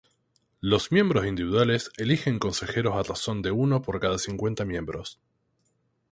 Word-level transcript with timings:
Los 0.61 0.91
miembros 0.91 1.27
individuales 1.27 1.91
eligen 1.97 2.39
consejeros 2.39 2.95
a 2.95 3.03
razón 3.03 3.43
de 3.43 3.51
uno 3.51 3.83
por 3.83 3.99
cada 3.99 4.17
cincuenta 4.17 4.65
miembros. 4.65 5.19